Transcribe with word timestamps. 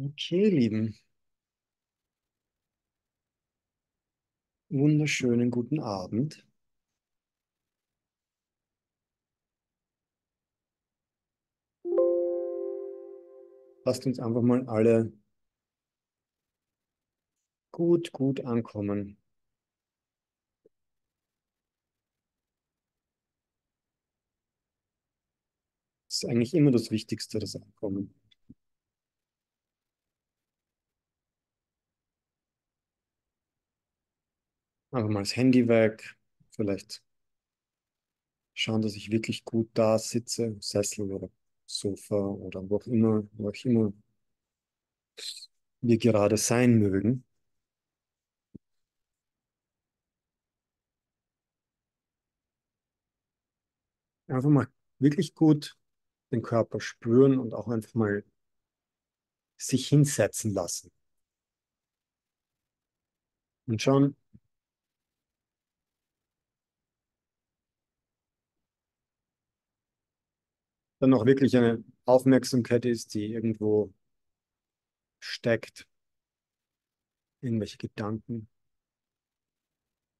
Okay, 0.00 0.48
Lieben, 0.50 0.94
wunderschönen 4.68 5.50
guten 5.52 5.78
Abend. 5.80 6.44
Lasst 13.84 14.06
uns 14.06 14.18
einfach 14.18 14.40
mal 14.40 14.66
alle 14.68 15.12
gut, 17.72 18.12
gut 18.12 18.44
ankommen. 18.44 19.16
Das 26.08 26.24
ist 26.24 26.28
eigentlich 26.28 26.52
immer 26.52 26.72
das 26.72 26.90
Wichtigste, 26.90 27.38
das 27.38 27.56
Ankommen. 27.56 28.12
Einfach 34.92 35.08
mal 35.10 35.22
das 35.22 35.34
Handy 35.36 35.66
weg, 35.66 36.16
vielleicht 36.50 37.02
schauen, 38.54 38.80
dass 38.82 38.94
ich 38.94 39.10
wirklich 39.10 39.44
gut 39.44 39.68
da 39.74 39.98
sitze, 39.98 40.56
Sessel 40.60 41.10
oder 41.12 41.28
Sofa 41.66 42.14
oder 42.16 42.68
wo 42.70 42.76
auch 42.76 42.86
immer, 42.86 43.24
wo 43.32 43.48
auch 43.48 43.64
immer 43.64 43.92
wir 45.82 45.98
gerade 45.98 46.38
sein 46.38 46.78
mögen. 46.78 47.24
Einfach 54.28 54.48
mal 54.48 54.66
wirklich 54.98 55.34
gut 55.34 55.76
den 56.32 56.42
Körper 56.42 56.80
spüren 56.80 57.38
und 57.38 57.54
auch 57.54 57.68
einfach 57.68 57.94
mal 57.94 58.24
sich 59.58 59.86
hinsetzen 59.86 60.52
lassen. 60.54 60.90
Und 63.66 63.80
schauen, 63.80 64.16
dann 71.00 71.14
auch 71.14 71.24
wirklich 71.26 71.56
eine 71.56 71.82
Aufmerksamkeit 72.04 72.84
ist, 72.84 73.14
die 73.14 73.32
irgendwo 73.32 73.92
steckt, 75.18 75.88
irgendwelche 77.40 77.78
Gedanken. 77.78 78.48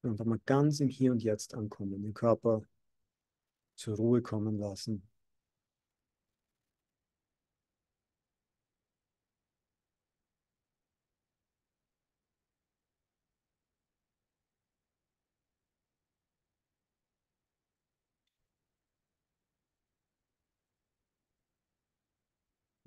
Einfach 0.03 0.25
mal 0.25 0.39
ganz 0.45 0.79
im 0.79 0.89
Hier 0.89 1.11
und 1.11 1.23
Jetzt 1.23 1.53
ankommen, 1.53 2.01
den 2.01 2.15
Körper 2.15 2.63
zur 3.75 3.95
Ruhe 3.95 4.23
kommen 4.23 4.57
lassen. 4.57 5.07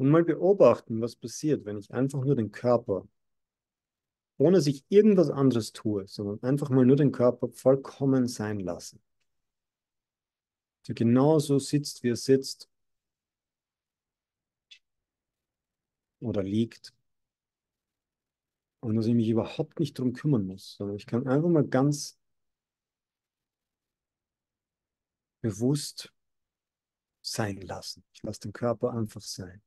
Und 0.04 0.10
mal 0.10 0.22
beobachten, 0.22 1.00
was 1.00 1.16
passiert, 1.16 1.64
wenn 1.64 1.78
ich 1.78 1.90
einfach 1.90 2.22
nur 2.22 2.36
den 2.36 2.52
Körper, 2.52 3.08
ohne 4.36 4.60
sich 4.60 4.84
irgendwas 4.90 5.30
anderes 5.30 5.72
tue, 5.72 6.06
sondern 6.06 6.42
einfach 6.42 6.68
mal 6.68 6.84
nur 6.84 6.96
den 6.96 7.10
Körper 7.10 7.48
vollkommen 7.48 8.28
sein 8.28 8.60
lassen. 8.60 9.02
Der 10.86 10.94
genauso 10.94 11.58
sitzt, 11.58 12.02
wie 12.02 12.10
er 12.10 12.16
sitzt 12.16 12.68
oder 16.20 16.42
liegt. 16.42 16.92
Und 18.80 18.96
dass 18.96 19.06
ich 19.06 19.14
mich 19.14 19.30
überhaupt 19.30 19.80
nicht 19.80 19.98
drum 19.98 20.12
kümmern 20.12 20.46
muss, 20.46 20.74
sondern 20.76 20.98
ich 20.98 21.06
kann 21.06 21.26
einfach 21.26 21.48
mal 21.48 21.66
ganz 21.66 22.18
bewusst 25.40 26.12
sein 27.22 27.62
lassen. 27.62 28.04
Ich 28.12 28.22
lasse 28.22 28.40
den 28.40 28.52
Körper 28.52 28.92
einfach 28.92 29.22
sein. 29.22 29.62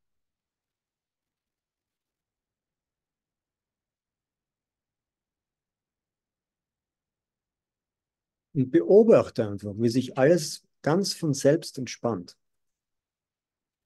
Und 8.58 8.72
beobachte 8.72 9.48
einfach, 9.48 9.76
wie 9.78 9.90
sich 9.90 10.18
alles 10.18 10.64
ganz 10.82 11.14
von 11.14 11.36
selbst 11.36 11.78
entspannt, 11.78 12.36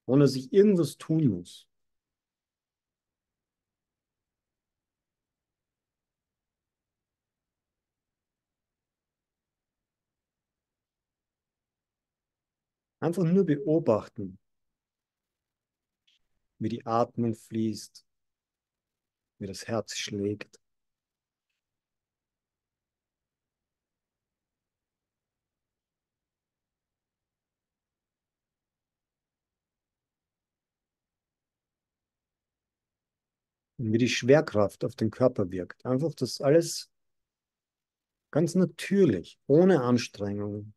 ohne 0.05 0.23
dass 0.23 0.35
ich 0.35 0.53
irgendwas 0.53 0.95
tun 0.95 1.27
muss. 1.27 1.67
Einfach 13.01 13.25
nur 13.25 13.45
beobachten, 13.45 14.39
wie 16.59 16.69
die 16.69 16.85
Atmung 16.85 17.35
fließt, 17.35 18.05
wie 19.39 19.47
das 19.47 19.67
Herz 19.67 19.97
schlägt. 19.97 20.60
Wie 33.83 33.97
die 33.97 34.09
Schwerkraft 34.09 34.83
auf 34.83 34.95
den 34.95 35.11
Körper 35.11 35.49
wirkt. 35.51 35.85
Einfach 35.85 36.13
das 36.13 36.41
alles 36.41 36.89
ganz 38.29 38.55
natürlich, 38.55 39.39
ohne 39.47 39.81
Anstrengung, 39.81 40.73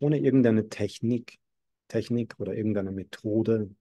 ohne 0.00 0.18
irgendeine 0.18 0.68
Technik, 0.68 1.38
Technik 1.88 2.38
oder 2.38 2.54
irgendeine 2.54 2.92
Methode. 2.92 3.74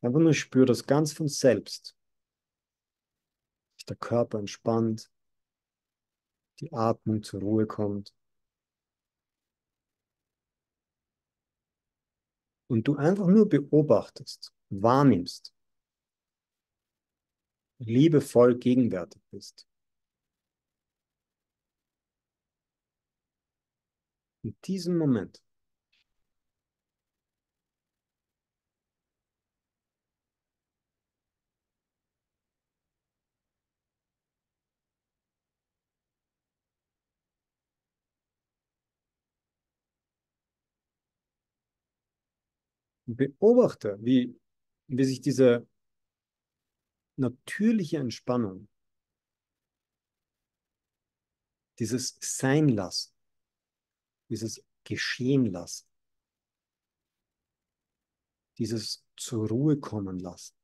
Einfach 0.00 0.20
nur 0.20 0.34
spür 0.34 0.66
das 0.66 0.86
ganz 0.86 1.12
von 1.12 1.28
selbst. 1.28 1.94
Der 3.88 3.96
Körper 3.96 4.38
entspannt, 4.38 5.10
die 6.60 6.70
Atmung 6.72 7.22
zur 7.22 7.40
Ruhe 7.40 7.66
kommt. 7.66 8.14
Und 12.66 12.86
du 12.86 12.96
einfach 12.96 13.26
nur 13.28 13.48
beobachtest, 13.48 14.52
wahrnimmst, 14.68 15.54
liebevoll 17.78 18.56
gegenwärtig 18.58 19.22
bist. 19.30 19.66
In 24.42 24.56
diesem 24.64 24.96
Moment. 24.96 25.42
Beobachte, 43.06 43.96
wie, 44.00 44.38
wie 44.86 45.04
sich 45.04 45.20
diese 45.22 45.66
natürliche 47.18 47.98
Entspannung, 47.98 48.68
dieses 51.78 52.16
Sein 52.20 52.68
lassen, 52.68 53.12
dieses 54.28 54.64
Geschehen 54.84 55.46
lassen, 55.46 55.86
dieses 58.58 59.04
zur 59.16 59.48
Ruhe 59.48 59.78
kommen 59.78 60.18
lassen. 60.18 60.54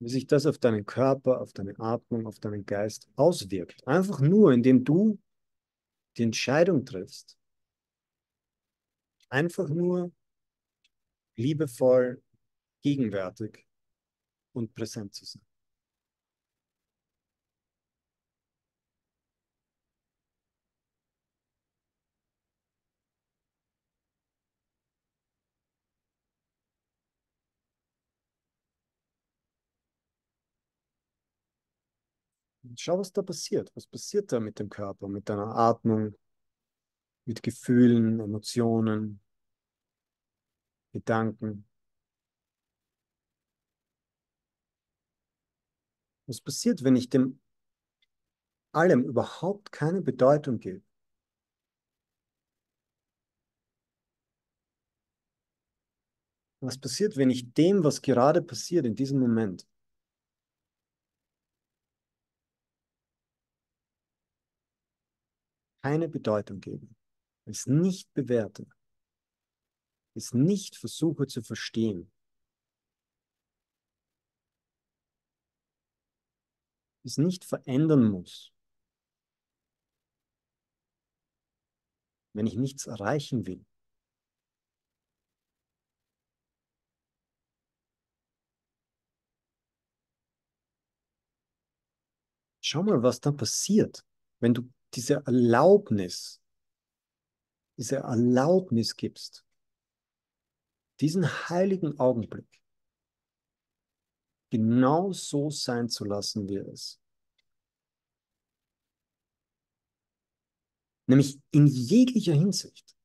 Wie 0.00 0.08
sich 0.08 0.26
das 0.26 0.46
auf 0.46 0.58
deinen 0.58 0.86
Körper, 0.86 1.40
auf 1.40 1.52
deine 1.52 1.78
Atmung, 1.80 2.26
auf 2.26 2.38
deinen 2.38 2.64
Geist 2.64 3.08
auswirkt. 3.16 3.86
Einfach 3.86 4.20
nur, 4.20 4.52
indem 4.52 4.84
du 4.84 5.20
die 6.16 6.22
Entscheidung 6.22 6.84
triffst, 6.84 7.36
einfach 9.28 9.68
nur 9.68 10.12
liebevoll, 11.38 12.22
gegenwärtig 12.82 13.66
und 14.52 14.74
präsent 14.74 15.14
zu 15.14 15.24
sein. 15.24 15.42
Schau, 32.76 32.98
was 32.98 33.12
da 33.12 33.22
passiert. 33.22 33.70
Was 33.74 33.86
passiert 33.86 34.30
da 34.30 34.40
mit 34.40 34.58
dem 34.58 34.68
Körper, 34.68 35.08
mit 35.08 35.28
deiner 35.28 35.56
Atmung, 35.56 36.14
mit 37.24 37.42
Gefühlen, 37.42 38.20
Emotionen, 38.20 39.20
Gedanken. 40.98 41.64
Was 46.26 46.40
passiert, 46.40 46.82
wenn 46.82 46.96
ich 46.96 47.08
dem 47.08 47.40
allem 48.72 49.04
überhaupt 49.04 49.70
keine 49.70 50.02
Bedeutung 50.02 50.58
gebe? 50.58 50.82
Was 56.60 56.78
passiert, 56.78 57.16
wenn 57.16 57.30
ich 57.30 57.54
dem, 57.54 57.84
was 57.84 58.02
gerade 58.02 58.42
passiert 58.42 58.84
in 58.84 58.96
diesem 58.96 59.20
Moment, 59.20 59.68
keine 65.82 66.08
Bedeutung 66.08 66.58
gebe, 66.58 66.88
es 67.44 67.68
nicht 67.68 68.12
bewerte, 68.14 68.66
es 70.18 70.34
nicht 70.34 70.76
versuche 70.76 71.26
zu 71.26 71.42
verstehen, 71.42 72.10
es 77.04 77.16
nicht 77.16 77.44
verändern 77.44 78.04
muss, 78.10 78.52
wenn 82.34 82.46
ich 82.46 82.56
nichts 82.56 82.86
erreichen 82.86 83.46
will. 83.46 83.64
Schau 92.60 92.82
mal, 92.82 93.02
was 93.02 93.20
da 93.20 93.32
passiert, 93.32 94.04
wenn 94.40 94.52
du 94.52 94.70
diese 94.92 95.22
Erlaubnis, 95.24 96.42
diese 97.78 97.96
Erlaubnis 97.96 98.94
gibst, 98.96 99.47
diesen 101.00 101.26
heiligen 101.48 101.98
Augenblick 101.98 102.46
genau 104.50 105.12
so 105.12 105.50
sein 105.50 105.88
zu 105.88 106.04
lassen, 106.04 106.48
wie 106.48 106.56
er 106.56 106.66
ist. 106.66 107.00
Nämlich 111.06 111.40
in 111.50 111.66
jeglicher 111.66 112.34
Hinsicht. 112.34 112.96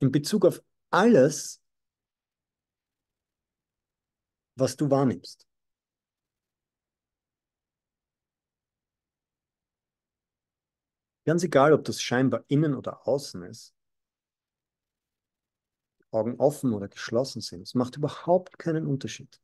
In 0.00 0.12
Bezug 0.12 0.44
auf 0.44 0.62
alles, 0.90 1.62
was 4.54 4.76
du 4.76 4.90
wahrnimmst. 4.90 5.46
Ganz 11.24 11.42
egal, 11.42 11.72
ob 11.72 11.84
das 11.84 12.00
scheinbar 12.00 12.44
innen 12.48 12.74
oder 12.74 13.08
außen 13.08 13.42
ist, 13.42 13.75
Augen 16.10 16.36
offen 16.38 16.72
oder 16.72 16.88
geschlossen 16.88 17.40
sind, 17.40 17.62
es 17.62 17.74
macht 17.74 17.96
überhaupt 17.96 18.58
keinen 18.58 18.86
Unterschied. 18.86 19.40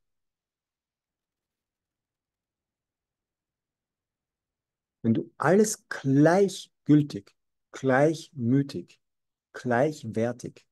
Wenn 5.03 5.15
du 5.15 5.31
alles 5.39 5.89
gleichgültig, 5.89 7.35
gleichmütig, 7.73 9.01
gleichwertig 9.53 10.67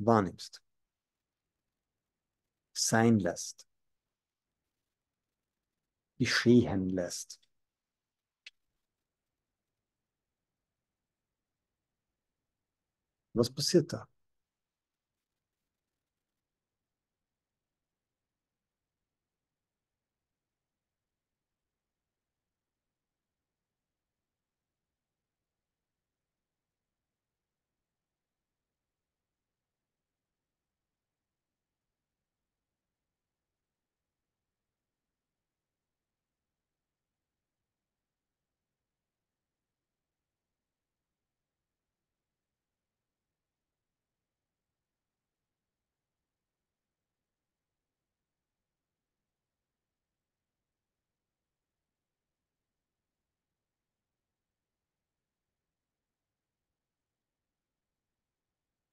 wahrnimmst, 0.00 0.60
sein 2.72 3.18
lässt, 3.18 3.66
geschehen 6.18 6.90
lässt. 6.90 7.40
Was 13.34 13.50
passiert 13.50 13.92
da? 13.92 14.06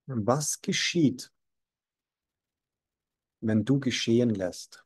Was 0.06 0.60
geschieht, 0.60 1.32
wenn 3.40 3.64
du 3.64 3.80
geschehen 3.80 4.30
lässt? 4.30 4.84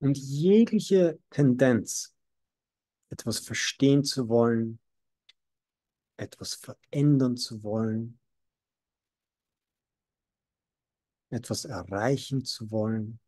Und 0.00 0.18
jegliche 0.18 1.18
Tendenz, 1.30 2.14
etwas 3.08 3.38
verstehen 3.38 4.04
zu 4.04 4.28
wollen, 4.28 4.80
etwas 6.16 6.54
verändern 6.54 7.36
zu 7.36 7.62
wollen, 7.62 8.20
etwas 11.30 11.64
erreichen 11.64 12.44
zu 12.44 12.70
wollen, 12.70 13.20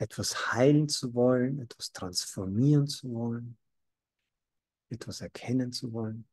etwas 0.00 0.52
heilen 0.54 0.88
zu 0.88 1.14
wollen, 1.14 1.60
etwas 1.60 1.92
transformieren 1.92 2.86
zu 2.86 3.12
wollen, 3.12 3.58
etwas 4.88 5.20
erkennen 5.20 5.72
zu 5.72 5.92
wollen. 5.92 6.26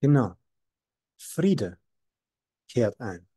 Genau. 0.00 0.36
Friede 1.18 1.78
kehrt 2.68 3.00
ein. 3.00 3.27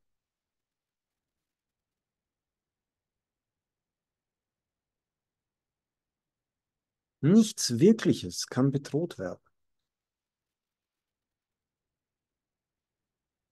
Nichts 7.24 7.80
Wirkliches 7.80 8.48
kann 8.48 8.72
bedroht 8.72 9.20
werden. 9.20 9.42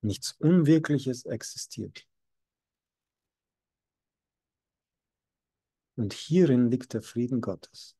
Nichts 0.01 0.31
Unwirkliches 0.39 1.25
existiert. 1.25 2.07
Und 5.95 6.13
hierin 6.13 6.71
liegt 6.71 6.93
der 6.93 7.01
Frieden 7.01 7.41
Gottes. 7.41 7.95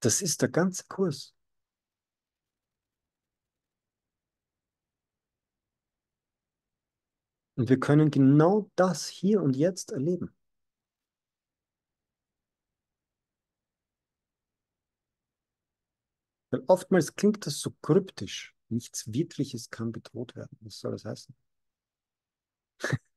Das 0.00 0.22
ist 0.22 0.40
der 0.42 0.50
ganze 0.50 0.84
Kurs. 0.86 1.34
Und 7.56 7.68
wir 7.68 7.80
können 7.80 8.10
genau 8.10 8.70
das 8.76 9.08
hier 9.08 9.42
und 9.42 9.56
jetzt 9.56 9.92
erleben. 9.92 10.34
Weil 16.50 16.62
oftmals 16.66 17.14
klingt 17.14 17.46
das 17.46 17.60
so 17.60 17.70
kryptisch. 17.82 18.54
Nichts 18.68 19.12
Wirkliches 19.12 19.70
kann 19.70 19.92
bedroht 19.92 20.36
werden. 20.36 20.56
Was 20.60 20.78
soll 20.80 20.92
das 20.92 21.04
heißen? 21.04 21.34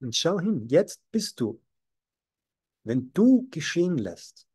Und 0.00 0.14
schau 0.14 0.38
hin, 0.40 0.68
jetzt 0.68 1.00
bist 1.10 1.40
du, 1.40 1.60
wenn 2.84 3.12
du 3.12 3.48
geschehen 3.50 3.98
lässt, 3.98 4.46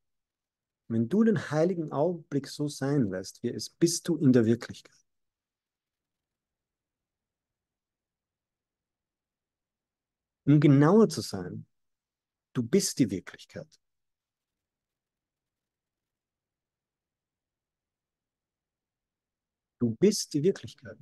wenn 0.88 1.10
du 1.10 1.24
den 1.24 1.52
heiligen 1.52 1.92
Augenblick 1.92 2.48
so 2.48 2.68
sein 2.68 3.10
lässt, 3.10 3.44
wie 3.44 3.50
es 3.50 3.70
bist 3.70 4.08
du 4.08 4.18
in 4.18 4.34
der 4.34 4.46
Wirklichkeit. 4.46 4.96
Um 10.46 10.60
genauer 10.60 11.10
zu 11.10 11.22
sein, 11.22 11.66
Du 12.54 12.64
bist 12.64 13.00
die 13.00 13.10
Wirklichkeit. 13.10 13.80
Du 19.80 19.96
bist 19.96 20.34
die 20.34 20.44
Wirklichkeit. 20.44 20.98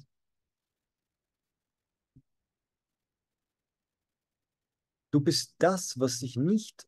Du 5.11 5.19
bist 5.19 5.55
das, 5.57 5.99
was 5.99 6.19
sich 6.19 6.37
nicht 6.37 6.87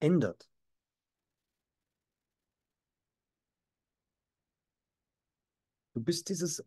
ändert. 0.00 0.50
Du 5.94 6.02
bist 6.02 6.28
dieses 6.28 6.64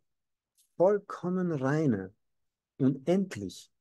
vollkommen 0.77 1.51
reine, 1.51 2.13
unendlich, 2.77 3.71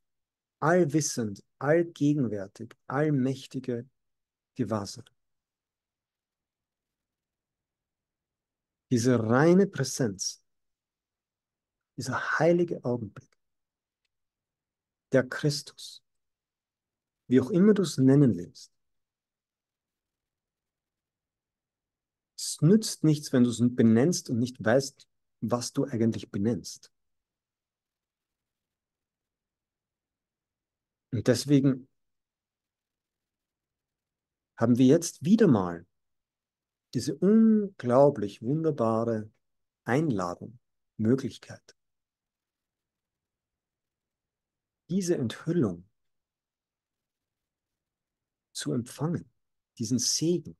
allwissend, 0.60 1.42
allgegenwärtig, 1.62 2.74
allmächtige 2.86 3.88
Gewahrsein. 4.54 5.04
Diese 8.90 9.18
reine 9.18 9.66
Präsenz, 9.66 10.42
dieser 11.96 12.38
heilige 12.38 12.84
Augenblick, 12.84 13.30
der 15.12 15.26
Christus, 15.28 16.02
wie 17.28 17.40
auch 17.40 17.50
immer 17.50 17.74
du 17.74 17.82
es 17.82 17.96
nennen 17.96 18.36
willst. 18.36 18.72
Es 22.36 22.60
nützt 22.60 23.04
nichts, 23.04 23.32
wenn 23.32 23.44
du 23.44 23.50
es 23.50 23.62
benennst 23.62 24.28
und 24.28 24.38
nicht 24.38 24.62
weißt, 24.62 25.06
was 25.40 25.72
du 25.72 25.84
eigentlich 25.84 26.30
benennst. 26.30 26.92
Und 31.12 31.28
deswegen 31.28 31.88
haben 34.56 34.78
wir 34.78 34.86
jetzt 34.86 35.24
wieder 35.24 35.46
mal 35.46 35.86
diese 36.94 37.14
unglaublich 37.16 38.42
wunderbare 38.42 39.30
Einladung, 39.84 40.58
Möglichkeit, 40.96 41.76
diese 44.88 45.16
Enthüllung 45.16 45.88
zu 48.52 48.72
empfangen, 48.72 49.30
diesen 49.78 49.98
Segen, 49.98 50.56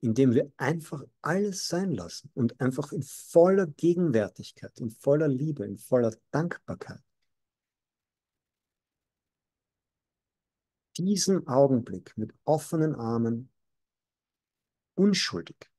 indem 0.00 0.34
wir 0.34 0.52
einfach 0.56 1.02
alles 1.22 1.68
sein 1.68 1.92
lassen 1.92 2.30
und 2.34 2.60
einfach 2.60 2.92
in 2.92 3.02
voller 3.02 3.66
Gegenwärtigkeit, 3.66 4.78
in 4.80 4.90
voller 4.90 5.28
Liebe, 5.28 5.64
in 5.64 5.78
voller 5.78 6.14
Dankbarkeit 6.30 7.02
diesen 11.00 11.46
Augenblick 11.48 12.16
mit 12.18 12.34
offenen 12.44 12.94
Armen, 12.94 13.50
unschuldig, 14.94 15.70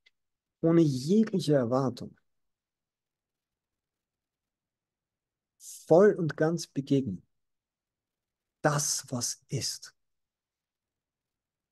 ohne 0.61 0.81
jegliche 0.81 1.53
Erwartung, 1.53 2.17
voll 5.57 6.13
und 6.13 6.35
ganz 6.35 6.65
begegnen. 6.65 7.21
Das, 8.61 9.05
was 9.09 9.43
ist. 9.47 9.95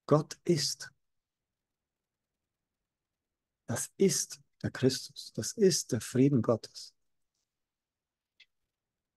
Gott 0.05 0.39
ist. 0.43 0.91
Das 3.67 3.91
ist 3.97 4.41
der 4.61 4.71
Christus. 4.71 5.31
Das 5.33 5.53
ist 5.53 5.91
der 5.91 6.01
Frieden 6.01 6.41
Gottes. 6.41 6.93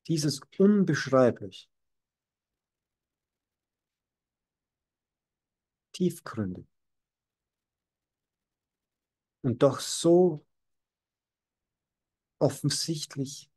Dieses 0.07 0.41
unbeschreiblich, 0.59 1.71
tiefgründig 5.92 6.66
und 9.42 9.62
doch 9.62 9.80
so 9.80 10.46
offensichtlich 12.38 13.50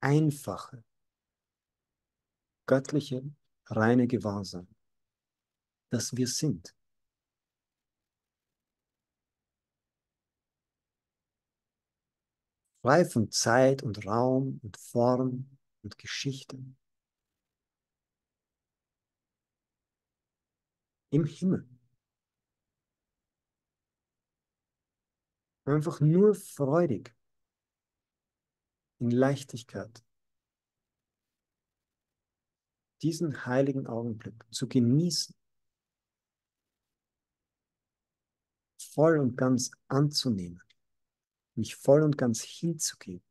einfache, 0.00 0.82
göttliche, 2.66 3.22
reine 3.66 4.06
Gewahrsein, 4.06 4.68
dass 5.90 6.16
wir 6.16 6.26
sind. 6.26 6.74
Frei 12.82 13.04
von 13.04 13.30
Zeit 13.30 13.82
und 13.82 14.06
Raum 14.06 14.58
und 14.62 14.78
Form 14.78 15.58
und 15.82 15.98
Geschichte. 15.98 16.58
Im 21.10 21.24
Himmel. 21.24 21.68
Einfach 25.64 26.00
nur 26.00 26.34
freudig. 26.34 27.14
In 28.98 29.10
Leichtigkeit. 29.10 30.04
Diesen 33.02 33.46
heiligen 33.46 33.86
Augenblick 33.86 34.34
zu 34.52 34.68
genießen. 34.68 35.34
Voll 38.78 39.18
und 39.18 39.36
ganz 39.36 39.70
anzunehmen. 39.88 40.62
Mich 41.54 41.76
voll 41.76 42.02
und 42.02 42.18
ganz 42.18 42.42
hinzugeben. 42.42 43.24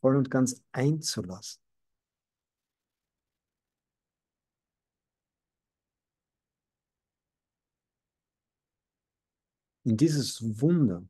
Voll 0.00 0.16
und 0.16 0.30
ganz 0.30 0.62
einzulassen. 0.72 1.59
In 9.84 9.96
dieses 9.96 10.60
Wunder. 10.60 11.06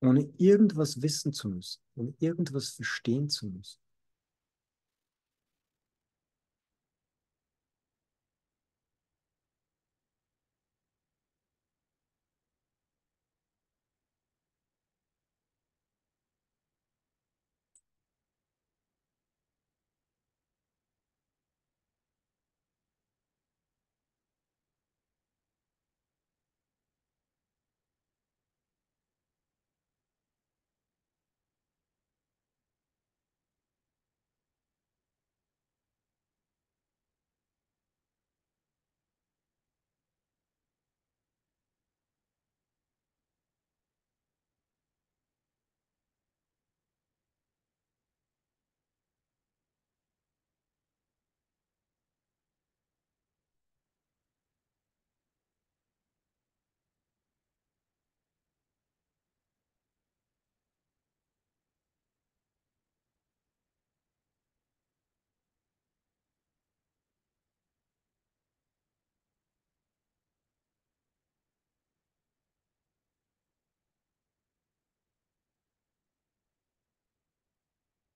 Ohne 0.00 0.32
irgendwas 0.38 1.02
wissen 1.02 1.32
zu 1.32 1.48
müssen, 1.48 1.80
ohne 1.96 2.14
irgendwas 2.20 2.70
verstehen 2.70 3.28
zu 3.28 3.48
müssen. 3.48 3.80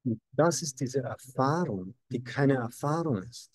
Und 0.05 0.21
das 0.33 0.63
ist 0.63 0.81
diese 0.81 1.01
Erfahrung, 1.01 1.95
die 2.11 2.23
keine 2.23 2.55
Erfahrung 2.55 3.23
ist. 3.23 3.53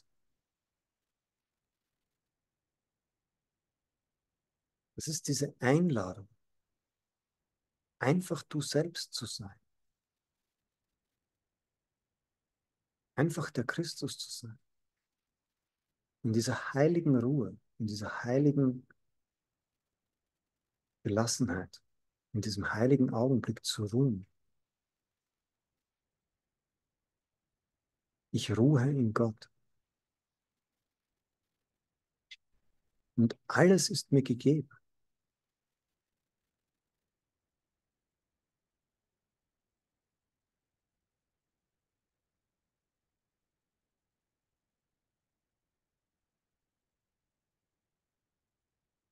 Das 4.95 5.07
ist 5.07 5.27
diese 5.27 5.53
Einladung, 5.59 6.27
einfach 7.99 8.41
du 8.43 8.61
selbst 8.61 9.13
zu 9.13 9.25
sein. 9.25 9.55
Einfach 13.15 13.51
der 13.51 13.63
Christus 13.63 14.17
zu 14.17 14.47
sein. 14.47 14.59
In 16.23 16.33
dieser 16.33 16.73
heiligen 16.73 17.15
Ruhe, 17.15 17.57
in 17.77 17.87
dieser 17.87 18.23
heiligen 18.23 18.87
Gelassenheit, 21.03 21.81
in 22.33 22.41
diesem 22.41 22.73
heiligen 22.73 23.13
Augenblick 23.13 23.63
zu 23.63 23.85
ruhen. 23.85 24.27
Ich 28.37 28.55
ruhe 28.55 28.83
in 28.87 29.13
Gott. 29.13 29.49
Und 33.15 33.35
alles 33.47 33.89
ist 33.89 34.11
mir 34.11 34.21
gegeben. 34.21 34.69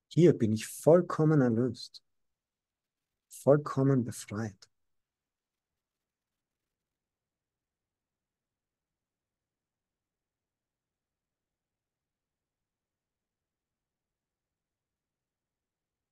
Hier 0.10 0.38
bin 0.38 0.54
ich 0.54 0.68
vollkommen 0.68 1.42
erlöst, 1.42 2.04
vollkommen 3.28 4.06
befreit. 4.06 4.70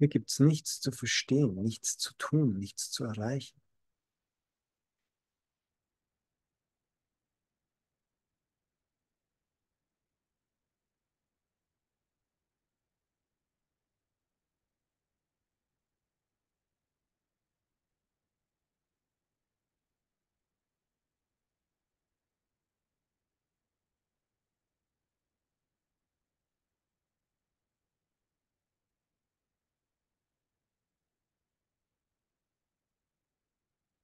Hier 0.03 0.10
gibt 0.10 0.31
es 0.31 0.41
nichts 0.41 0.81
zu 0.81 0.91
verstehen, 0.91 1.55
nichts 1.55 1.98
zu 1.98 2.13
tun, 2.17 2.60
nichts 2.60 2.91
zu 2.91 3.05
erreichen. 3.05 3.62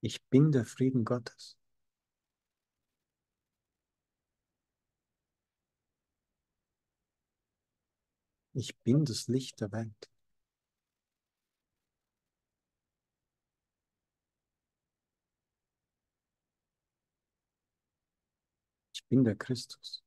Ich 0.02 0.24
bin 0.30 0.52
der 0.52 0.66
Frieden 0.66 1.04
Gottes. 1.06 1.58
Ich 8.54 8.78
bin 8.80 9.06
das 9.06 9.28
Licht 9.28 9.62
der 9.62 9.72
Welt. 9.72 10.10
Ich 18.94 19.06
bin 19.08 19.24
der 19.24 19.36
Christus. 19.36 20.04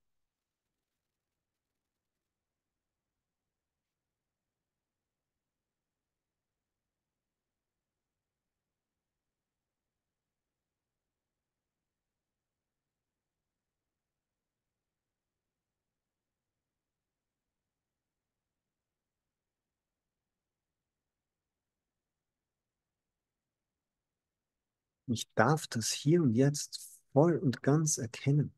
Ich 25.07 25.33
darf 25.35 25.67
das 25.67 25.91
hier 25.91 26.23
und 26.23 26.35
jetzt 26.35 27.01
voll 27.13 27.37
und 27.39 27.63
ganz 27.63 27.99
erkennen 27.99 28.55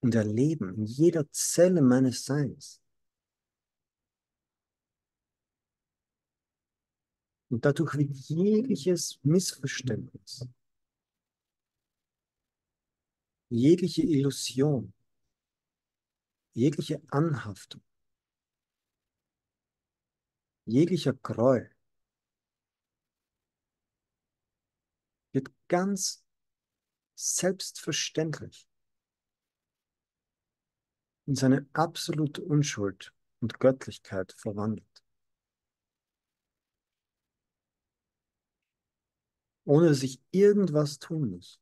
und 0.00 0.14
erleben 0.14 0.74
in 0.74 0.84
jeder 0.84 1.30
Zelle 1.30 1.80
meines 1.80 2.24
Seins. 2.24 2.80
Und 7.48 7.64
dadurch 7.64 7.94
wird 7.94 8.10
jegliches 8.10 9.20
Missverständnis, 9.22 10.46
jegliche 13.50 14.02
Illusion, 14.02 14.92
jegliche 16.54 17.02
Anhaftung, 17.10 17.82
jeglicher 20.64 21.12
Groll 21.12 21.70
wird 25.32 25.48
ganz 25.72 26.22
selbstverständlich 27.14 28.68
in 31.24 31.34
seine 31.34 31.66
absolute 31.72 32.42
Unschuld 32.42 33.14
und 33.40 33.58
Göttlichkeit 33.58 34.34
verwandelt. 34.36 34.84
Ohne 39.64 39.88
dass 39.88 40.02
ich 40.02 40.20
irgendwas 40.30 40.98
tun 40.98 41.30
muss. 41.30 41.58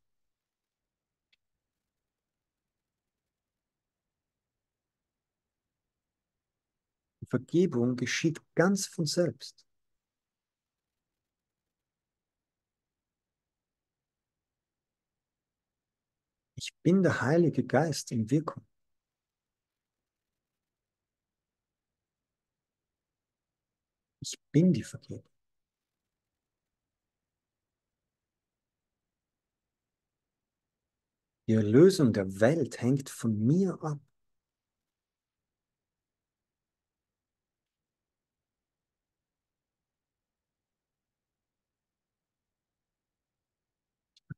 Die 7.20 7.26
Vergebung 7.26 7.94
geschieht 7.94 8.42
ganz 8.56 8.86
von 8.86 9.06
selbst. 9.06 9.69
Ich 16.62 16.74
bin 16.82 17.02
der 17.02 17.22
Heilige 17.22 17.64
Geist 17.64 18.12
in 18.12 18.30
Wirkung. 18.30 18.62
Ich 24.20 24.38
bin 24.52 24.72
die 24.74 24.82
Vergebung. 24.82 25.24
Die 31.48 31.54
Erlösung 31.54 32.12
der 32.12 32.40
Welt 32.40 32.80
hängt 32.82 33.08
von 33.10 33.38
mir 33.46 33.78
ab. 33.82 34.00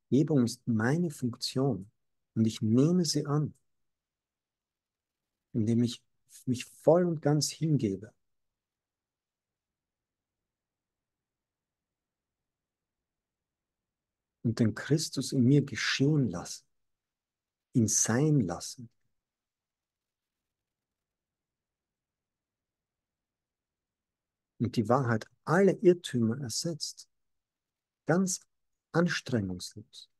Vergebung 0.08 0.44
ist 0.44 0.66
meine 0.66 1.10
Funktion 1.10 1.91
und 2.34 2.46
ich 2.46 2.62
nehme 2.62 3.04
sie 3.04 3.26
an, 3.26 3.54
indem 5.52 5.82
ich 5.82 6.02
mich 6.46 6.64
voll 6.64 7.04
und 7.04 7.20
ganz 7.20 7.50
hingebe. 7.50 8.12
Und 14.42 14.58
den 14.58 14.74
Christus 14.74 15.32
in 15.32 15.44
mir 15.44 15.62
geschehen 15.62 16.28
lassen, 16.30 16.66
ihn 17.74 17.86
sein 17.86 18.40
lassen. 18.40 18.90
Und 24.58 24.76
die 24.76 24.88
Wahrheit 24.88 25.26
alle 25.44 25.72
Irrtümer 25.72 26.40
ersetzt. 26.40 27.08
Ganz 28.06 28.40
anstrengungslos. 28.92 30.11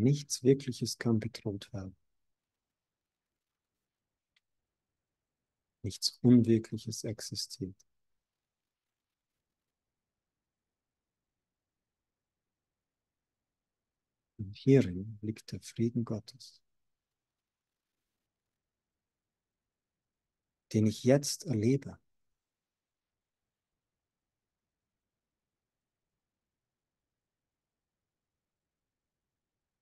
Nichts 0.00 0.42
Wirkliches 0.42 0.96
kann 0.96 1.20
bedroht 1.20 1.70
werden. 1.74 1.94
Nichts 5.82 6.18
Unwirkliches 6.22 7.04
existiert. 7.04 7.76
Und 14.38 14.56
hierin 14.56 15.18
liegt 15.20 15.52
der 15.52 15.60
Frieden 15.60 16.06
Gottes, 16.06 16.62
den 20.72 20.86
ich 20.86 21.04
jetzt 21.04 21.44
erlebe. 21.44 21.98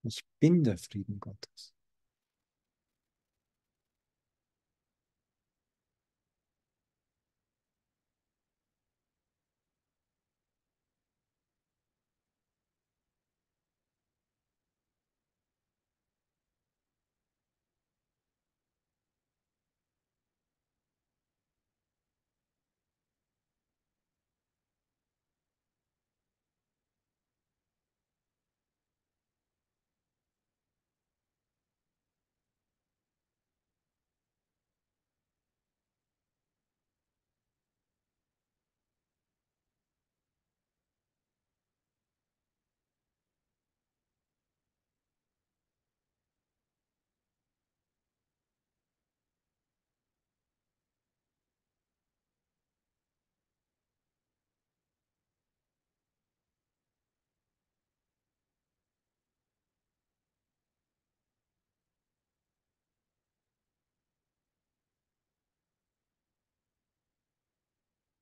Ich 0.02 0.20
bin 0.40 0.64
der 0.64 0.76
Frieden 0.78 1.20
Gottes. 1.20 1.72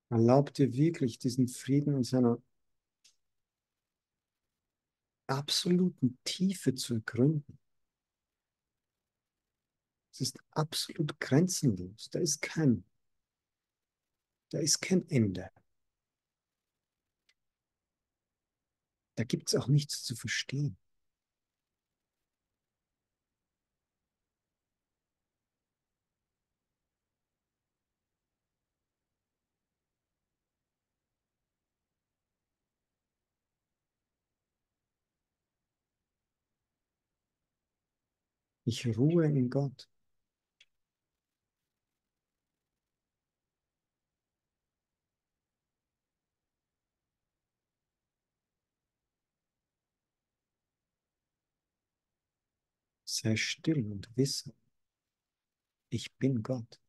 Erlaub 0.08 0.54
dir 0.54 0.72
wirklich 0.72 1.18
diesen 1.18 1.48
Frieden 1.48 1.96
in 1.96 2.04
seiner 2.04 2.40
absoluten 5.26 6.18
Tiefe 6.24 6.74
zu 6.74 6.94
ergründen. 6.94 7.58
Es 10.12 10.20
ist 10.20 10.38
absolut 10.52 11.18
grenzenlos. 11.20 12.08
Da 12.10 12.20
ist 12.20 12.40
kein, 12.40 12.84
da 14.50 14.58
ist 14.58 14.80
kein 14.80 15.08
Ende. 15.10 15.50
Da 19.16 19.24
gibt 19.24 19.48
es 19.48 19.54
auch 19.54 19.66
nichts 19.66 20.04
zu 20.04 20.14
verstehen. 20.14 20.78
Ich 38.66 38.84
ruhe 38.98 39.24
in 39.24 39.48
Gott. 39.48 39.88
Sei 53.04 53.36
still 53.36 53.90
und 53.90 54.10
wisse, 54.16 54.52
ich 55.90 56.12
bin 56.18 56.42
Gott. 56.42 56.80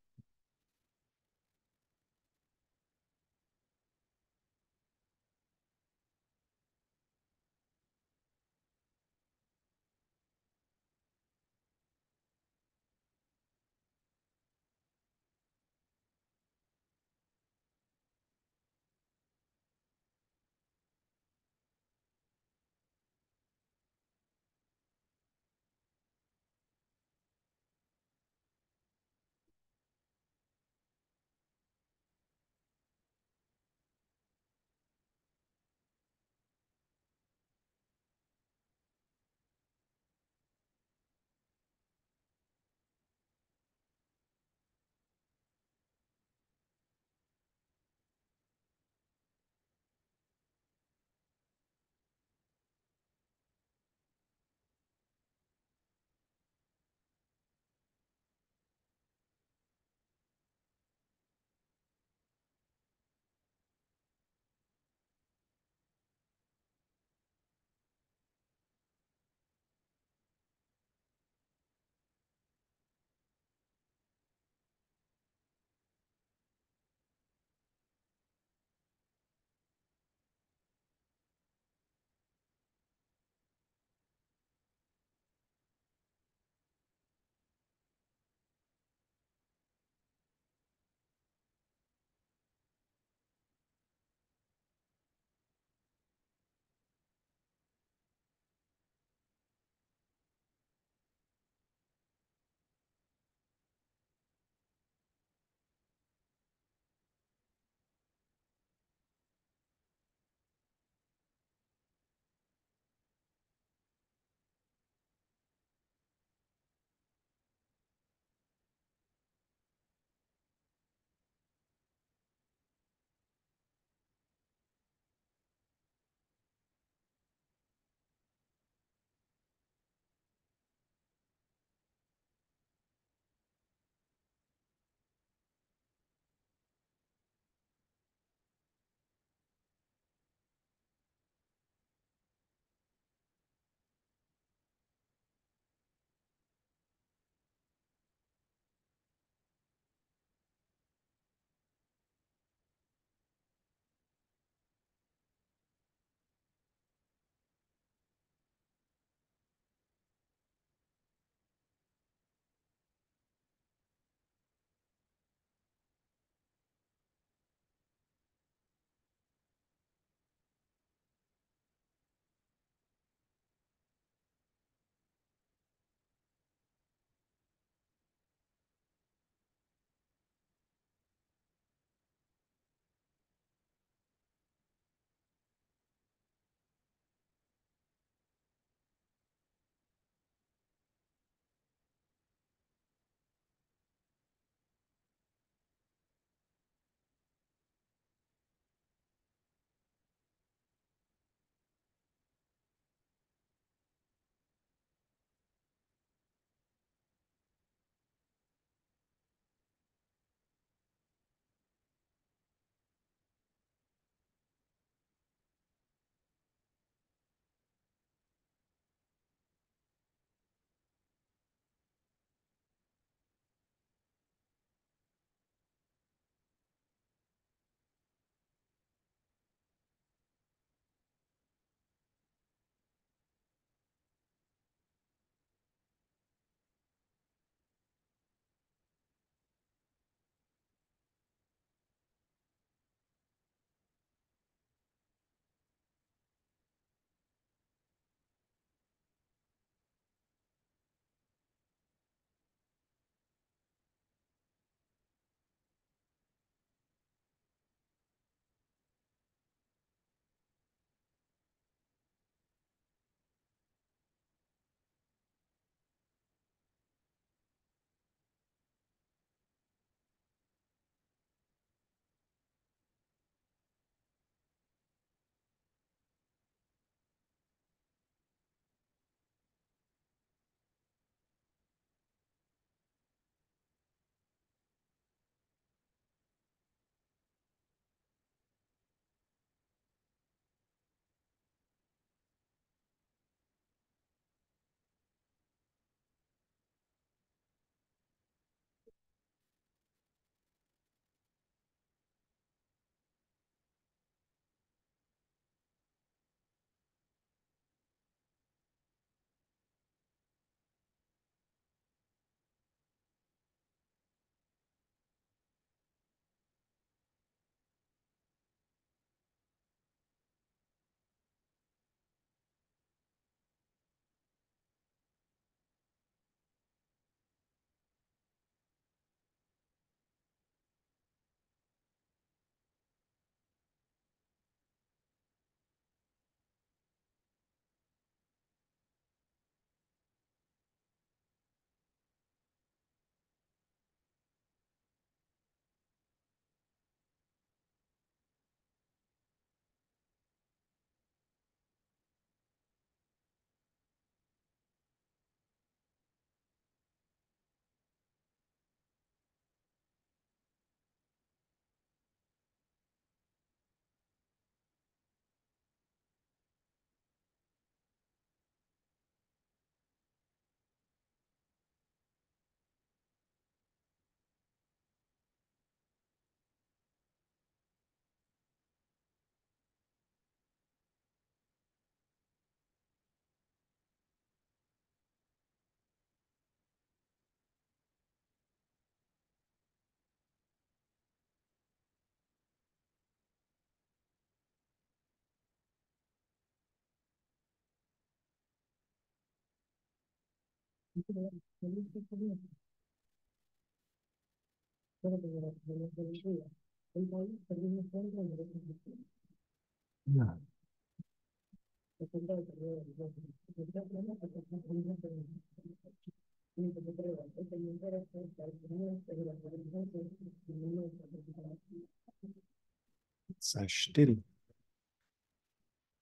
Sei 423.39 423.67
still 423.67 424.23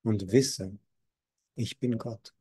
und 0.03 0.31
wisse, 0.31 0.77
ich 1.55 1.79
bin 1.79 1.97
Gott. 1.97 2.35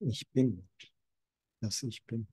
Ich 0.00 0.26
bin, 0.32 0.68
dass 1.60 1.82
ich 1.82 2.02
bin. 2.04 2.26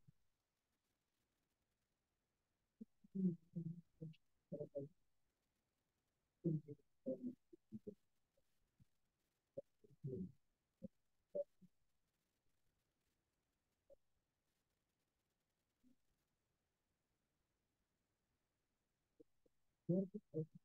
Was 19.88 20.63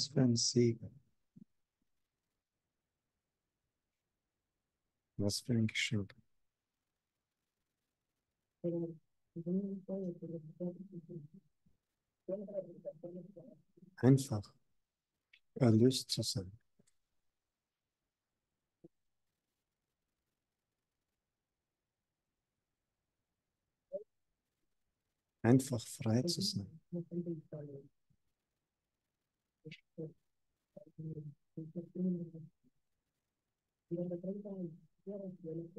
Für 0.09 0.21
ein 0.21 0.35
Segen. 0.35 1.04
Was 5.17 5.39
für 5.39 5.53
ein 5.53 5.67
Geschenk. 5.67 6.13
Einfach 13.97 14.53
erlöst 15.55 16.09
zu 16.09 16.21
sein. 16.21 16.51
Einfach 25.43 25.85
frei 25.87 26.23
zu 26.23 26.41
sein. 26.41 26.81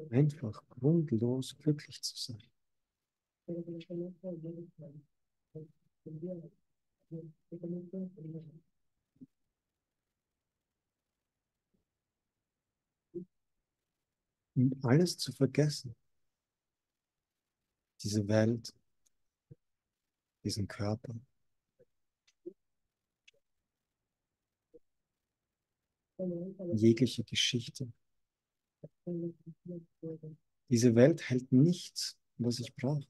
Einfach 0.09 0.63
grundlos 0.69 1.57
glücklich 1.57 2.01
zu 2.01 2.15
sein. 2.15 2.41
Und 14.55 14.85
alles 14.85 15.17
zu 15.17 15.31
vergessen. 15.33 15.95
Diese 18.01 18.27
Welt, 18.27 18.73
diesen 20.43 20.67
Körper. 20.67 21.13
Jegliche 26.73 27.23
Geschichte. 27.23 27.91
Diese 30.69 30.95
Welt 30.95 31.29
hält 31.29 31.51
nichts, 31.51 32.17
was 32.37 32.59
ich 32.59 32.75
brauche. 32.75 33.07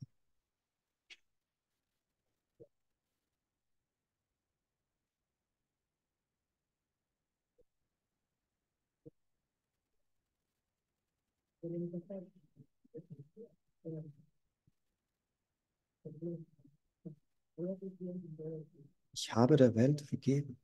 Ich 19.14 19.34
habe 19.34 19.56
der 19.56 19.76
Welt 19.76 20.02
vergeben. 20.02 20.58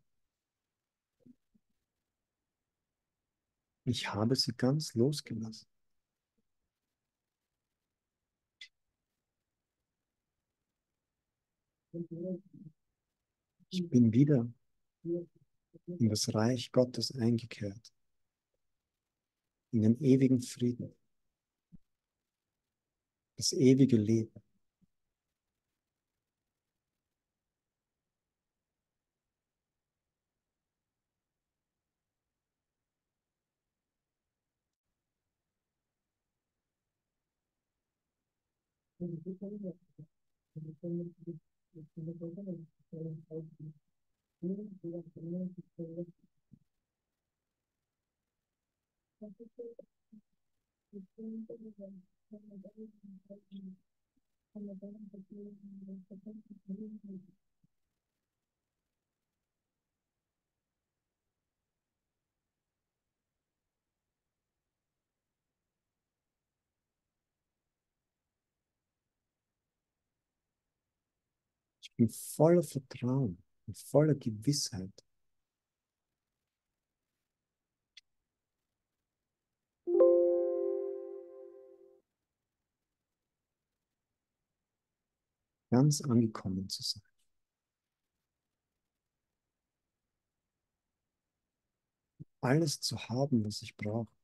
Ich 3.86 4.14
habe 4.14 4.36
sie 4.36 4.54
ganz 4.54 4.94
losgelassen. 4.94 5.68
Ich 13.70 13.90
bin 13.90 14.12
wieder 14.14 14.52
in 15.04 16.10
das 16.10 16.34
Reich 16.34 16.72
Gottes 16.72 17.14
eingekehrt, 17.16 17.94
in 19.72 19.82
den 19.82 20.00
ewigen 20.02 20.42
Frieden, 20.42 20.96
das 23.36 23.54
ewige 23.54 23.98
Leben. 23.98 24.43
Ich 39.04 39.20
in 71.98 72.10
voller 72.10 72.64
Vertrauen, 72.64 73.38
in 73.68 73.74
voller 73.74 74.16
Gewissheit. 74.16 74.92
Ganz 85.70 86.02
angekommen 86.02 86.70
zu 86.70 86.84
sein. 86.84 87.02
Alles 92.42 92.80
zu 92.80 92.98
haben, 93.10 93.44
was 93.44 93.62
ich 93.64 93.76
brauche. 93.76 94.23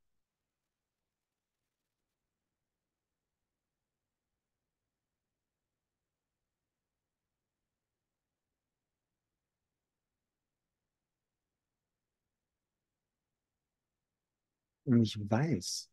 Und 14.89 15.03
ich 15.03 15.19
weiß, 15.19 15.87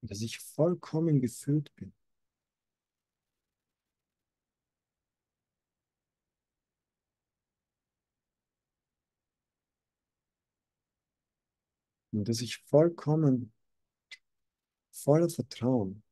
dass 0.00 0.22
ich 0.22 0.38
vollkommen 0.38 1.20
gefüllt 1.20 1.70
bin. 1.74 1.92
Und 12.12 12.26
dass 12.26 12.40
ich 12.40 12.56
vollkommen 12.64 13.52
voller 14.92 15.28
Vertrauen 15.28 16.02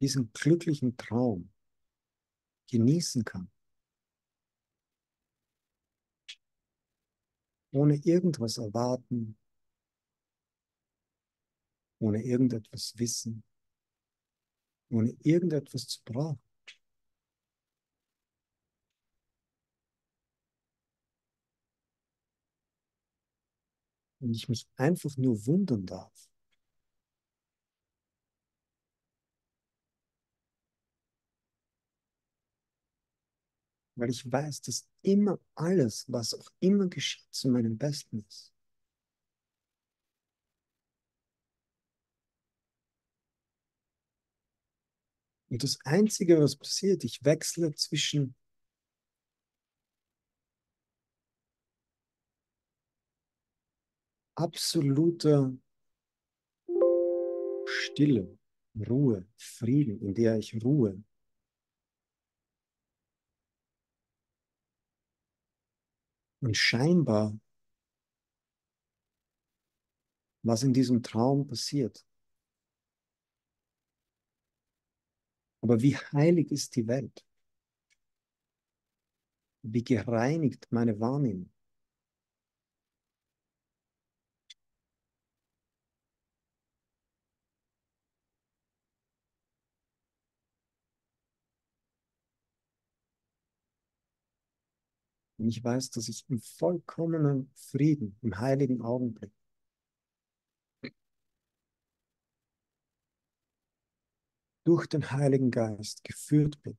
diesen 0.00 0.32
glücklichen 0.32 0.96
Traum 0.96 1.52
genießen 2.70 3.26
kann. 3.26 3.53
Ohne 7.74 7.96
irgendwas 7.96 8.56
erwarten, 8.58 9.36
ohne 11.98 12.22
irgendetwas 12.22 12.96
wissen, 12.96 13.42
ohne 14.90 15.10
irgendetwas 15.24 15.88
zu 15.88 16.00
brauchen. 16.04 16.38
Und 24.20 24.34
ich 24.34 24.48
mich 24.48 24.68
einfach 24.76 25.16
nur 25.16 25.44
wundern 25.44 25.84
darf. 25.84 26.30
Weil 33.96 34.10
ich 34.10 34.30
weiß, 34.30 34.62
dass 34.62 34.86
immer 35.02 35.38
alles, 35.54 36.04
was 36.08 36.34
auch 36.34 36.50
immer 36.60 36.88
geschieht, 36.88 37.26
zu 37.30 37.48
meinem 37.48 37.76
Besten 37.78 38.24
ist. 38.28 38.52
Und 45.48 45.62
das 45.62 45.78
Einzige, 45.84 46.40
was 46.40 46.56
passiert, 46.56 47.04
ich 47.04 47.24
wechsle 47.24 47.72
zwischen 47.74 48.34
absoluter 54.36 55.50
Stille, 57.66 58.38
Ruhe, 58.88 59.26
Frieden, 59.36 60.00
in 60.00 60.14
der 60.14 60.38
ich 60.38 60.64
ruhe. 60.64 61.02
Und 66.44 66.58
scheinbar, 66.58 67.34
was 70.42 70.62
in 70.62 70.74
diesem 70.74 71.02
Traum 71.02 71.46
passiert. 71.46 72.04
Aber 75.62 75.80
wie 75.80 75.96
heilig 75.96 76.52
ist 76.52 76.76
die 76.76 76.86
Welt? 76.86 77.24
Wie 79.62 79.82
gereinigt 79.82 80.66
meine 80.68 81.00
Wahrnehmung? 81.00 81.53
Und 95.44 95.50
ich 95.50 95.62
weiß, 95.62 95.90
dass 95.90 96.08
ich 96.08 96.24
im 96.30 96.40
vollkommenen 96.40 97.50
Frieden, 97.54 98.16
im 98.22 98.38
heiligen 98.38 98.80
Augenblick, 98.80 99.30
durch 104.64 104.86
den 104.86 105.10
Heiligen 105.10 105.50
Geist 105.50 106.02
geführt 106.02 106.62
bin. 106.62 106.78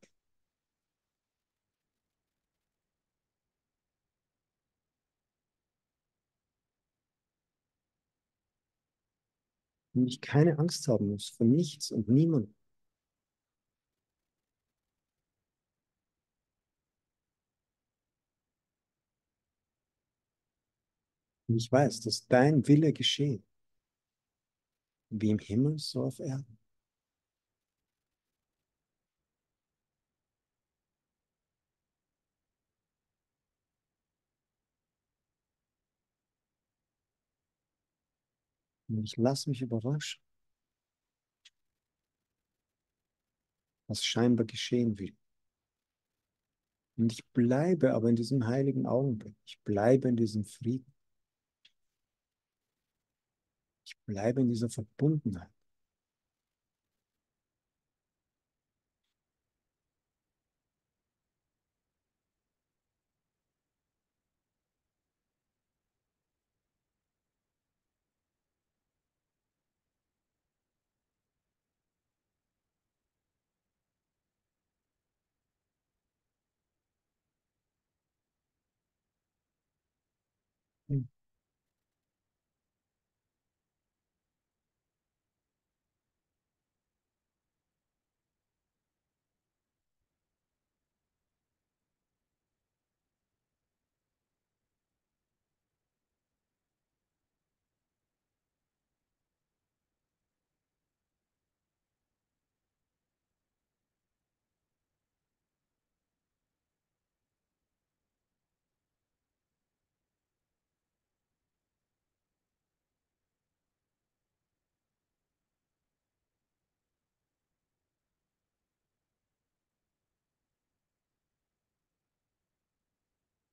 Und 9.94 10.08
ich 10.08 10.22
keine 10.22 10.58
Angst 10.58 10.88
haben 10.88 11.10
muss 11.10 11.30
vor 11.30 11.46
nichts 11.46 11.92
und 11.92 12.10
niemandem. 12.10 12.56
Und 21.56 21.62
ich 21.62 21.72
weiß, 21.72 22.02
dass 22.02 22.28
dein 22.28 22.68
Wille 22.68 22.92
geschehe, 22.92 23.42
wie 25.10 25.30
im 25.30 25.40
Himmel, 25.40 25.80
so 25.80 26.04
auf 26.04 26.20
Erden. 26.20 26.58
Und 38.90 39.06
ich 39.06 39.16
lasse 39.16 39.50
mich 39.50 39.62
überraschen, 39.62 40.22
was 43.88 44.04
scheinbar 44.04 44.46
geschehen 44.46 45.00
will. 45.00 45.16
Und 46.98 47.14
ich 47.14 47.26
bleibe 47.30 47.94
aber 47.94 48.10
in 48.10 48.18
diesem 48.18 48.46
heiligen 48.46 48.86
Augenblick. 48.86 49.38
Ich 49.46 49.58
bleibe 49.64 50.10
in 50.10 50.18
diesem 50.18 50.44
Frieden. 50.44 50.95
Ich 53.86 53.96
bleibe 54.06 54.42
in 54.42 54.50
dieser 54.50 54.70
Verbundenheit. 54.70 55.55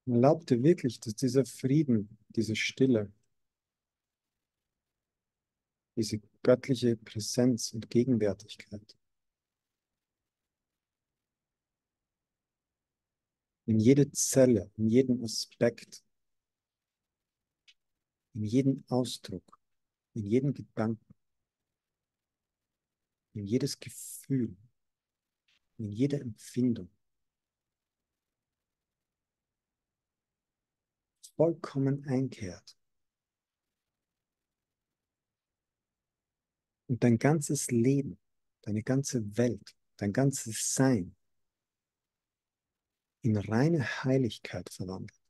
Man 0.04 0.20
glaubte 0.20 0.62
wirklich, 0.62 1.00
dass 1.00 1.14
dieser 1.14 1.44
Frieden, 1.44 2.18
diese 2.30 2.56
Stille, 2.56 3.12
diese 5.96 6.20
göttliche 6.42 6.96
Präsenz 6.96 7.72
und 7.72 7.88
Gegenwärtigkeit 7.90 8.96
in 13.66 13.78
jede 13.78 14.10
Zelle, 14.12 14.70
in 14.76 14.88
jeden 14.88 15.22
Aspekt, 15.22 16.02
in 18.34 18.44
jeden 18.44 18.84
Ausdruck, 18.88 19.60
in 20.14 20.26
jeden 20.26 20.52
Gedanken 20.54 21.12
in 23.34 23.46
jedes 23.46 23.78
Gefühl, 23.78 24.56
in 25.78 25.90
jede 25.90 26.20
Empfindung 26.20 26.90
vollkommen 31.42 32.06
einkehrt 32.06 32.78
und 36.86 37.02
dein 37.02 37.18
ganzes 37.18 37.68
Leben, 37.72 38.16
deine 38.60 38.84
ganze 38.84 39.36
Welt, 39.36 39.76
dein 39.96 40.12
ganzes 40.12 40.72
Sein 40.72 41.16
in 43.22 43.36
reine 43.36 43.82
Heiligkeit 44.04 44.70
verwandelt. 44.70 45.20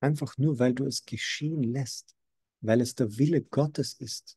Einfach 0.00 0.36
nur, 0.38 0.58
weil 0.58 0.74
du 0.74 0.86
es 0.86 1.04
geschehen 1.04 1.62
lässt, 1.62 2.16
weil 2.62 2.80
es 2.80 2.96
der 2.96 3.16
Wille 3.16 3.42
Gottes 3.42 3.94
ist, 3.94 4.36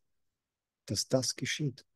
dass 0.86 1.08
das 1.08 1.36
geschieht. 1.36 1.89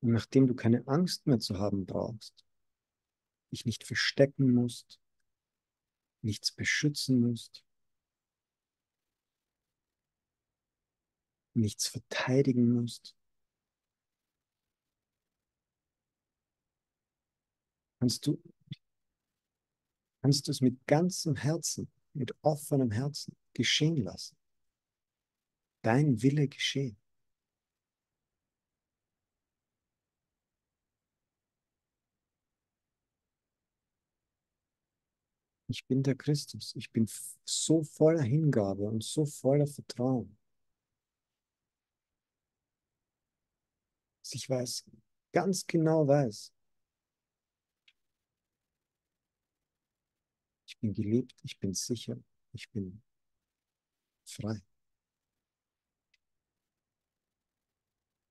Und 0.00 0.12
nachdem 0.12 0.46
du 0.46 0.54
keine 0.54 0.86
Angst 0.86 1.26
mehr 1.26 1.40
zu 1.40 1.58
haben 1.58 1.86
brauchst, 1.86 2.44
dich 3.50 3.66
nicht 3.66 3.84
verstecken 3.84 4.52
musst, 4.52 5.00
nichts 6.22 6.52
beschützen 6.52 7.20
musst, 7.20 7.64
nichts 11.54 11.88
verteidigen 11.88 12.72
musst, 12.72 13.16
kannst 17.98 18.26
du, 18.26 18.40
kannst 20.22 20.46
du 20.46 20.52
es 20.52 20.60
mit 20.60 20.86
ganzem 20.86 21.34
Herzen, 21.34 21.90
mit 22.12 22.34
offenem 22.42 22.92
Herzen 22.92 23.36
geschehen 23.54 23.96
lassen. 23.96 24.36
Dein 25.82 26.22
Wille 26.22 26.48
geschehen. 26.48 26.96
Ich 35.70 35.84
bin 35.86 36.02
der 36.02 36.14
Christus. 36.14 36.74
Ich 36.76 36.90
bin 36.90 37.06
so 37.44 37.82
voller 37.82 38.22
Hingabe 38.22 38.84
und 38.84 39.04
so 39.04 39.26
voller 39.26 39.66
Vertrauen. 39.66 40.36
Dass 44.22 44.34
ich 44.34 44.48
weiß, 44.48 44.84
ganz 45.32 45.66
genau 45.66 46.08
weiß, 46.08 46.52
ich 50.66 50.78
bin 50.78 50.94
geliebt, 50.94 51.34
ich 51.42 51.58
bin 51.58 51.74
sicher, 51.74 52.16
ich 52.52 52.70
bin 52.70 53.02
frei. 54.24 54.62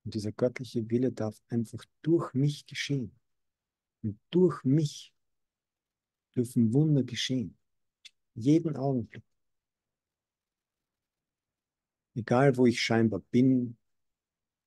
Und 0.04 0.14
dieser 0.14 0.32
göttliche 0.32 0.88
Wille 0.90 1.12
darf 1.12 1.40
einfach 1.48 1.84
durch 2.02 2.34
mich 2.34 2.66
geschehen. 2.66 3.14
Und 4.02 4.18
durch 4.30 4.64
mich 4.64 5.12
dürfen 6.38 6.72
Wunder 6.72 7.02
geschehen. 7.02 7.56
Jeden 8.34 8.76
Augenblick. 8.76 9.24
Egal, 12.14 12.56
wo 12.56 12.66
ich 12.66 12.80
scheinbar 12.80 13.20
bin, 13.30 13.76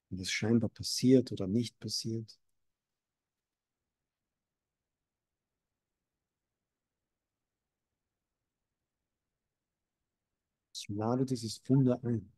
was 0.09 0.29
scheinbar 0.29 0.69
passiert 0.69 1.31
oder 1.31 1.47
nicht 1.47 1.79
passiert. 1.79 2.37
Ich 10.73 10.89
lade 10.89 11.25
dieses 11.25 11.61
Wunder 11.69 12.03
ein. 12.03 12.31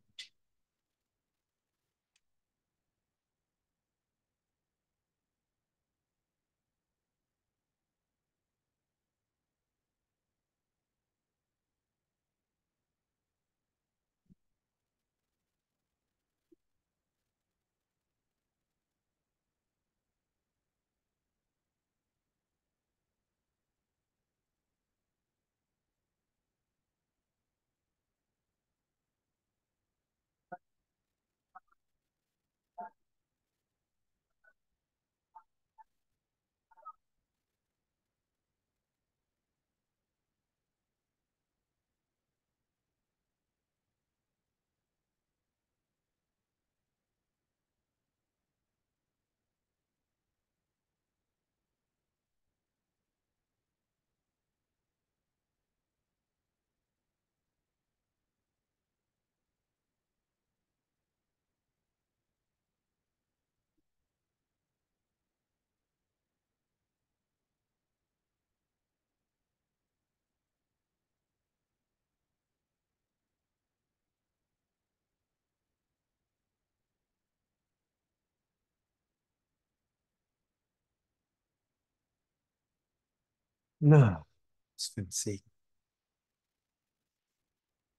Na, 83.86 84.26
was 84.76 84.86
für 84.88 85.02
ein 85.02 85.10
Segen. 85.10 85.50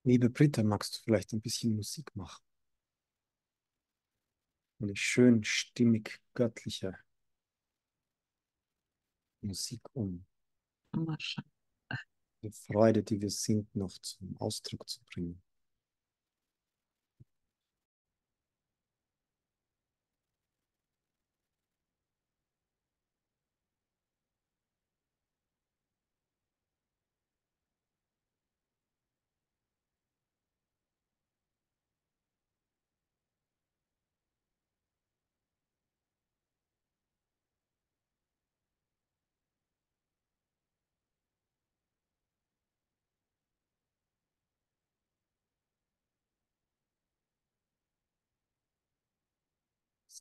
Liebe 0.04 0.32
Britta, 0.32 0.64
magst 0.64 0.98
du 0.98 1.04
vielleicht 1.04 1.32
ein 1.32 1.42
bisschen 1.42 1.76
Musik 1.76 2.16
machen? 2.16 2.44
Eine 4.80 4.96
schön 4.96 5.44
stimmig 5.44 6.20
göttliche 6.34 6.98
Musik, 9.42 9.82
um 9.94 10.26
die 12.42 12.52
Freude, 12.52 13.04
die 13.04 13.22
wir 13.22 13.30
sind, 13.30 13.76
noch 13.76 13.96
zum 14.00 14.36
Ausdruck 14.38 14.90
zu 14.90 15.04
bringen. 15.04 15.40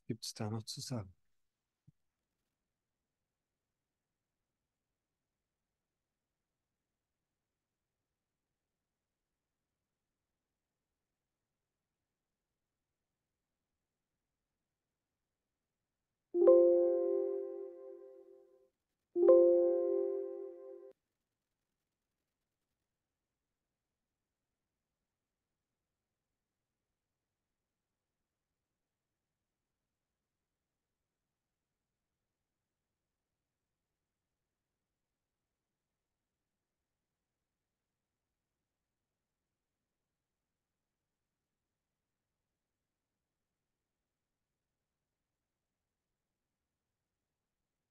Gibt 0.06 0.24
es 0.24 0.34
da 0.34 0.48
noch 0.50 0.62
zu 0.64 0.80
sagen? 0.80 1.12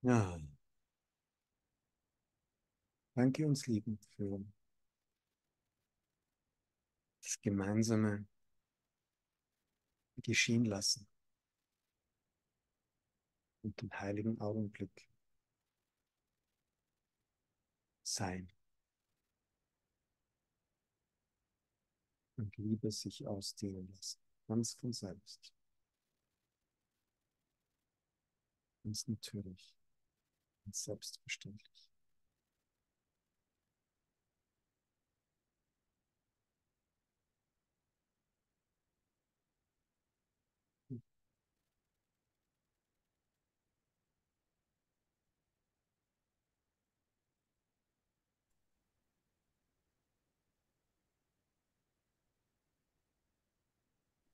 Ja. 0.04 0.38
Danke 3.16 3.48
uns 3.48 3.68
lieben 3.68 3.98
für 3.98 4.44
das 7.22 7.40
gemeinsame 7.42 8.26
Geschehen 10.18 10.66
lassen 10.66 11.08
und 13.62 13.82
den 13.82 13.92
heiligen 13.94 14.42
Augenblick 14.42 15.10
sein. 18.04 18.52
Und 22.36 22.58
Liebe 22.58 22.92
sich 22.92 23.26
ausdehnen 23.26 23.88
lassen, 23.94 24.20
ganz 24.48 24.74
von 24.74 24.92
selbst. 24.92 25.54
Ganz 28.84 29.08
natürlich 29.08 29.83
selbstverständlich. 30.72 31.74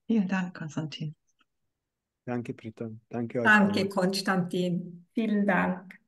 Vielen 0.09 0.27
Dank, 0.27 0.55
Konstantin. 0.57 1.15
Danke, 2.25 2.55
Britta. 2.55 2.89
Danke 3.09 3.41
euch. 3.41 3.45
Danke, 3.45 3.79
allen. 3.81 3.89
Konstantin. 3.89 5.05
Vielen 5.13 5.45
Dank. 5.45 5.98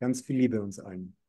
Ganz 0.00 0.22
viel 0.22 0.36
Liebe 0.38 0.62
uns 0.62 0.80
allen. 0.80 1.19